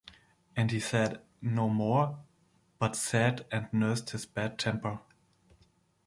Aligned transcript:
And 0.55 0.71
he 0.71 0.79
said 0.79 1.21
no 1.43 1.69
more, 1.69 2.17
but 2.79 2.95
sat 2.95 3.45
and 3.51 3.69
nursed 3.71 4.09
his 4.09 4.25
bad 4.25 4.57
temper. 4.57 4.99